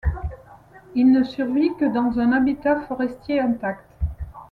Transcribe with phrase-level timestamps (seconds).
[0.95, 3.85] Il ne survit que dans un habitat forestier intact.